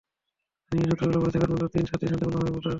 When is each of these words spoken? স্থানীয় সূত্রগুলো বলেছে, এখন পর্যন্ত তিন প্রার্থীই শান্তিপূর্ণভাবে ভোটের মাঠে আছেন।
স্থানীয় 0.65 0.87
সূত্রগুলো 0.89 1.19
বলেছে, 1.21 1.37
এখন 1.39 1.49
পর্যন্ত 1.51 1.71
তিন 1.75 1.83
প্রার্থীই 1.89 1.89
শান্তিপূর্ণভাবে 1.99 2.51
ভোটের 2.53 2.53
মাঠে 2.53 2.59
আছেন। 2.61 2.69